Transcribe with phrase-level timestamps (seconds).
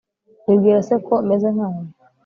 [0.47, 1.83] wibwira se ko meze nkawe